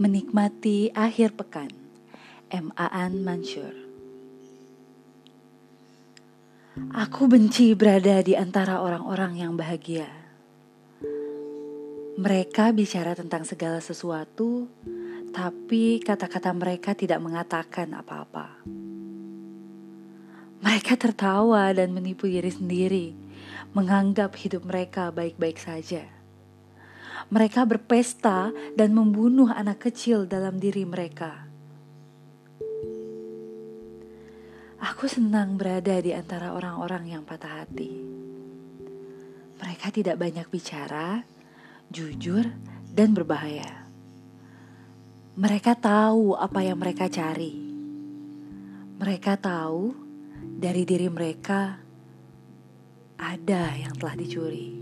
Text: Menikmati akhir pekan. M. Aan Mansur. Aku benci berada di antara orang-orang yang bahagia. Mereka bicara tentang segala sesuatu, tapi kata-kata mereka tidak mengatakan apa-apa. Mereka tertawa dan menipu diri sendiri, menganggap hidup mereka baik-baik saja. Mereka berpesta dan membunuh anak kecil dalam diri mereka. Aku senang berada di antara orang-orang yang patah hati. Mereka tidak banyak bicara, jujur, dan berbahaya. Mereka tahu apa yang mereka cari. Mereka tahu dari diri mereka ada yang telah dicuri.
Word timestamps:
Menikmati 0.00 0.88
akhir 0.96 1.36
pekan. 1.36 1.68
M. 2.48 2.72
Aan 2.80 3.20
Mansur. 3.20 3.76
Aku 6.96 7.28
benci 7.28 7.76
berada 7.76 8.24
di 8.24 8.32
antara 8.32 8.80
orang-orang 8.80 9.44
yang 9.44 9.52
bahagia. 9.52 10.08
Mereka 12.16 12.72
bicara 12.72 13.12
tentang 13.12 13.44
segala 13.44 13.84
sesuatu, 13.84 14.72
tapi 15.36 16.00
kata-kata 16.00 16.56
mereka 16.56 16.96
tidak 16.96 17.20
mengatakan 17.20 17.92
apa-apa. 17.92 18.64
Mereka 20.64 20.96
tertawa 20.96 21.68
dan 21.76 21.92
menipu 21.92 22.24
diri 22.24 22.48
sendiri, 22.48 23.12
menganggap 23.76 24.32
hidup 24.40 24.64
mereka 24.64 25.12
baik-baik 25.12 25.60
saja. 25.60 26.21
Mereka 27.32 27.64
berpesta 27.64 28.52
dan 28.76 28.92
membunuh 28.92 29.48
anak 29.50 29.88
kecil 29.88 30.24
dalam 30.28 30.60
diri 30.60 30.84
mereka. 30.84 31.48
Aku 34.82 35.06
senang 35.06 35.54
berada 35.54 36.02
di 36.02 36.10
antara 36.10 36.58
orang-orang 36.58 37.14
yang 37.14 37.22
patah 37.22 37.62
hati. 37.62 37.94
Mereka 39.62 39.94
tidak 39.94 40.18
banyak 40.18 40.46
bicara, 40.50 41.22
jujur, 41.86 42.50
dan 42.90 43.14
berbahaya. 43.14 43.86
Mereka 45.38 45.78
tahu 45.78 46.34
apa 46.34 46.66
yang 46.66 46.82
mereka 46.82 47.06
cari. 47.06 47.54
Mereka 48.98 49.38
tahu 49.38 49.94
dari 50.58 50.82
diri 50.82 51.06
mereka 51.06 51.78
ada 53.22 53.62
yang 53.78 53.94
telah 53.94 54.18
dicuri. 54.18 54.81